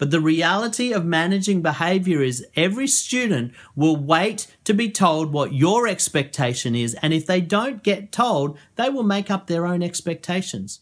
[0.00, 5.52] But the reality of managing behavior is every student will wait to be told what
[5.52, 6.94] your expectation is.
[7.02, 10.80] And if they don't get told, they will make up their own expectations.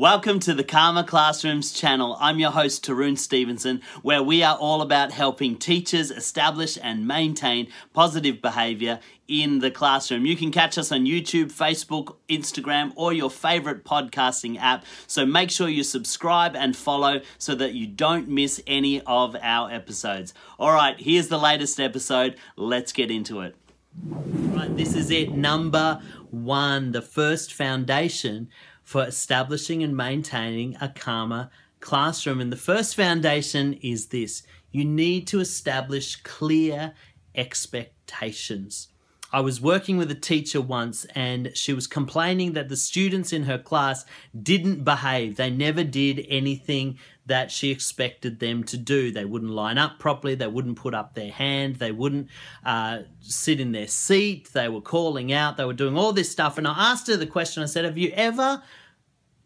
[0.00, 2.16] Welcome to the Calmer Classrooms channel.
[2.18, 7.68] I'm your host, Tarun Stevenson, where we are all about helping teachers establish and maintain
[7.92, 10.24] positive behavior in the classroom.
[10.24, 14.86] You can catch us on YouTube, Facebook, Instagram, or your favorite podcasting app.
[15.06, 19.70] So make sure you subscribe and follow so that you don't miss any of our
[19.70, 20.32] episodes.
[20.58, 22.36] All right, here's the latest episode.
[22.56, 23.54] Let's get into it.
[24.02, 28.48] Right, this is it, number one, the first foundation
[28.90, 32.40] for establishing and maintaining a calmer classroom.
[32.40, 36.92] And the first foundation is this you need to establish clear
[37.36, 38.88] expectations.
[39.32, 43.44] I was working with a teacher once and she was complaining that the students in
[43.44, 44.04] her class
[44.40, 45.36] didn't behave.
[45.36, 49.12] They never did anything that she expected them to do.
[49.12, 52.28] They wouldn't line up properly, they wouldn't put up their hand, they wouldn't
[52.64, 56.58] uh, sit in their seat, they were calling out, they were doing all this stuff.
[56.58, 58.64] And I asked her the question I said, Have you ever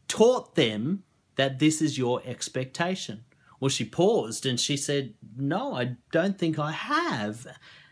[0.09, 1.03] taught them
[1.37, 3.25] that this is your expectation?
[3.61, 7.47] Well, she paused and she said, No, I don't think I have.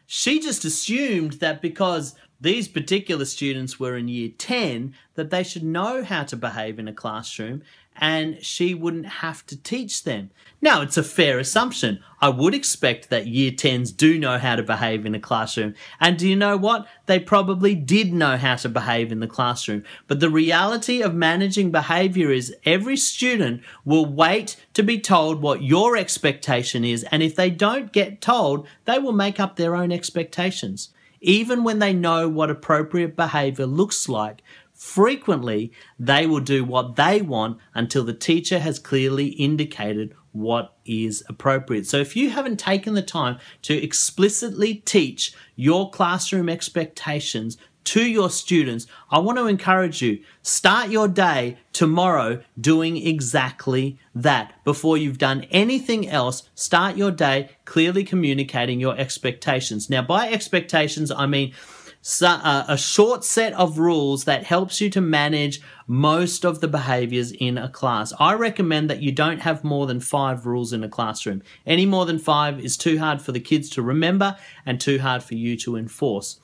[0.07, 5.63] She just assumed that because these particular students were in year 10, that they should
[5.63, 7.63] know how to behave in a classroom
[7.97, 10.31] and she wouldn't have to teach them.
[10.61, 12.03] Now, it's a fair assumption.
[12.21, 15.75] I would expect that year 10s do know how to behave in a classroom.
[16.01, 16.87] And do you know what?
[17.07, 19.83] They probably did know how to behave in the classroom.
[20.07, 25.63] But the reality of managing behavior is every student will wait to be told what
[25.63, 27.05] your expectation is.
[27.11, 30.91] And if they don't get told, they will make up their own expectations.
[31.21, 34.43] Even when they know what appropriate behavior looks like,
[34.83, 41.23] frequently they will do what they want until the teacher has clearly indicated what is
[41.29, 41.87] appropriate.
[41.87, 48.29] So if you haven't taken the time to explicitly teach your classroom expectations to your
[48.29, 54.53] students, I want to encourage you start your day tomorrow doing exactly that.
[54.65, 59.89] Before you've done anything else, start your day clearly communicating your expectations.
[59.89, 61.55] Now, by expectations, I mean
[62.05, 66.67] so, uh, a short set of rules that helps you to manage most of the
[66.67, 68.13] behaviors in a class.
[68.19, 71.43] I recommend that you don't have more than five rules in a classroom.
[71.65, 74.37] Any more than five is too hard for the kids to remember
[74.67, 76.41] and too hard for you to enforce.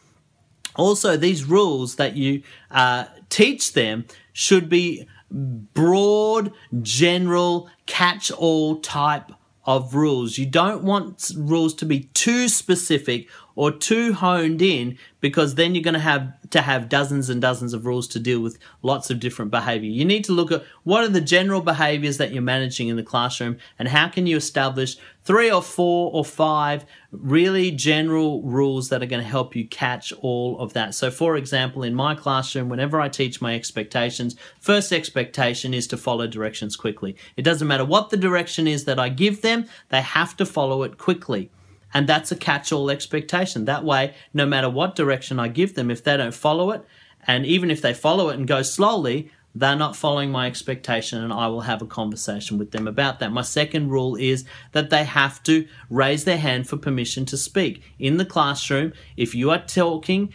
[0.77, 6.53] Also, these rules that you uh, teach them should be broad,
[6.83, 9.33] general, catch all type
[9.69, 10.39] of rules.
[10.39, 15.83] You don't want rules to be too specific or too honed in because then you're
[15.83, 19.19] going to have to have dozens and dozens of rules to deal with lots of
[19.19, 19.91] different behavior.
[19.91, 23.03] You need to look at what are the general behaviors that you're managing in the
[23.03, 29.03] classroom and how can you establish three or four or five really general rules that
[29.03, 30.95] are going to help you catch all of that.
[30.95, 35.97] So for example, in my classroom, whenever I teach my expectations, first expectation is to
[35.97, 37.17] follow directions quickly.
[37.37, 40.85] It doesn't matter what the direction is that I give them, they have to follow
[40.85, 41.51] it quickly.
[41.95, 43.65] And that's a catch all expectation.
[43.65, 46.85] That way, no matter what direction I give them, if they don't follow it,
[47.27, 51.33] and even if they follow it and go slowly, they're not following my expectation, and
[51.33, 53.33] I will have a conversation with them about that.
[53.33, 57.83] My second rule is that they have to raise their hand for permission to speak.
[57.99, 60.33] In the classroom, if you are talking,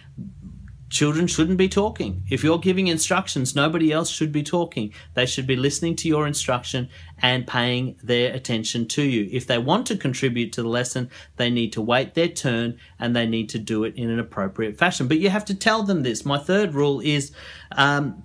[0.93, 2.21] Children shouldn't be talking.
[2.29, 4.93] If you're giving instructions, nobody else should be talking.
[5.15, 6.87] They should be listening to your instruction
[7.19, 9.27] and paying their attention to you.
[9.31, 13.15] If they want to contribute to the lesson, they need to wait their turn and
[13.15, 15.07] they need to do it in an appropriate fashion.
[15.07, 16.25] But you have to tell them this.
[16.25, 17.31] My third rule is
[17.71, 18.23] um,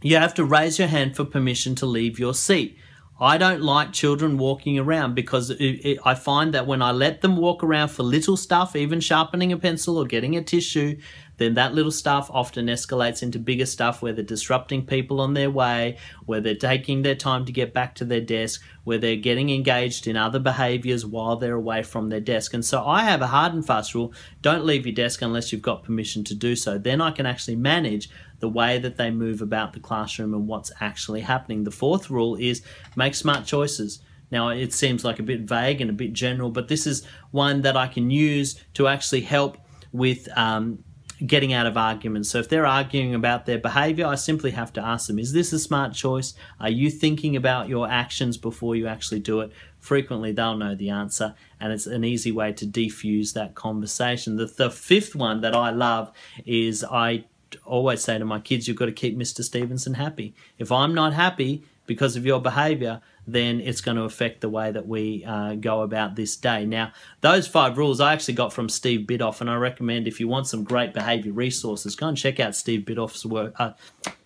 [0.00, 2.78] you have to raise your hand for permission to leave your seat.
[3.22, 7.20] I don't like children walking around because it, it, I find that when I let
[7.20, 10.96] them walk around for little stuff, even sharpening a pencil or getting a tissue,
[11.40, 15.50] then that little stuff often escalates into bigger stuff where they're disrupting people on their
[15.50, 19.48] way, where they're taking their time to get back to their desk, where they're getting
[19.48, 22.52] engaged in other behaviors while they're away from their desk.
[22.52, 24.12] And so I have a hard and fast rule
[24.42, 26.76] don't leave your desk unless you've got permission to do so.
[26.76, 28.10] Then I can actually manage
[28.40, 31.64] the way that they move about the classroom and what's actually happening.
[31.64, 32.62] The fourth rule is
[32.96, 34.00] make smart choices.
[34.30, 37.62] Now, it seems like a bit vague and a bit general, but this is one
[37.62, 39.56] that I can use to actually help
[39.90, 40.84] with um,
[41.26, 42.30] getting out of arguments.
[42.30, 45.52] So if they're arguing about their behavior, I simply have to ask them, is this
[45.52, 46.34] a smart choice?
[46.58, 49.52] Are you thinking about your actions before you actually do it?
[49.78, 54.36] Frequently, they'll know the answer, and it's an easy way to defuse that conversation.
[54.36, 56.12] The, the fifth one that I love
[56.44, 57.24] is I
[57.64, 59.42] always say to my kids, you've got to keep Mr.
[59.42, 60.34] Stevenson happy.
[60.58, 63.00] If I'm not happy because of your behavior,
[63.32, 66.64] then it's going to affect the way that we uh, go about this day.
[66.64, 70.28] Now, those five rules I actually got from Steve Bidoff, and I recommend if you
[70.28, 73.54] want some great behavior resources, go and check out Steve Bidoff's work.
[73.58, 73.72] Uh,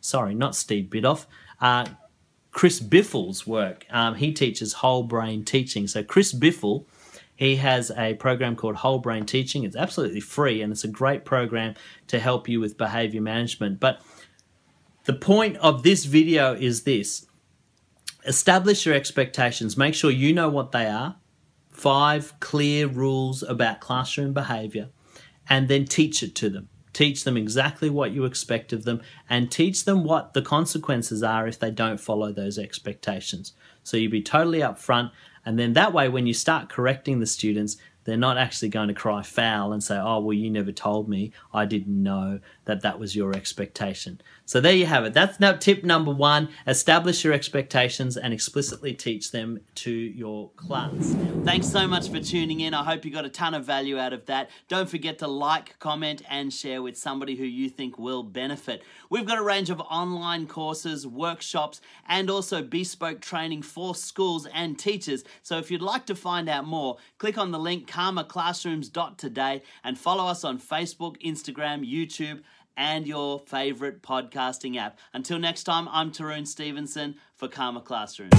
[0.00, 1.26] sorry, not Steve Bidoff.
[1.60, 1.86] Uh,
[2.50, 3.84] Chris Biffle's work.
[3.90, 5.86] Um, he teaches whole brain teaching.
[5.88, 6.86] So, Chris Biffle
[7.36, 9.64] he has a program called Whole Brain Teaching.
[9.64, 11.74] It's absolutely free and it's a great program
[12.06, 13.80] to help you with behavior management.
[13.80, 14.00] But
[15.04, 17.26] the point of this video is this
[18.26, 21.16] establish your expectations, make sure you know what they are.
[21.70, 24.90] Five clear rules about classroom behavior,
[25.48, 26.68] and then teach it to them.
[26.92, 31.48] Teach them exactly what you expect of them and teach them what the consequences are
[31.48, 33.52] if they don't follow those expectations.
[33.82, 35.10] So you be totally upfront
[35.44, 38.94] and then that way, when you start correcting the students, they're not actually going to
[38.94, 41.32] cry foul and say, oh, well, you never told me.
[41.52, 44.20] I didn't know that that was your expectation.
[44.46, 45.14] So there you have it.
[45.14, 46.50] That's now tip number one.
[46.66, 51.16] Establish your expectations and explicitly teach them to your class.
[51.44, 52.74] Thanks so much for tuning in.
[52.74, 54.50] I hope you got a ton of value out of that.
[54.68, 58.82] Don't forget to like, comment, and share with somebody who you think will benefit.
[59.08, 64.78] We've got a range of online courses, workshops, and also bespoke training for schools and
[64.78, 65.24] teachers.
[65.42, 70.26] So if you'd like to find out more, click on the link calmerclassrooms.today and follow
[70.26, 72.42] us on Facebook, Instagram, YouTube,
[72.76, 74.98] and your favorite podcasting app.
[75.12, 78.32] Until next time, I'm Tarun Stevenson for Calmer Classrooms.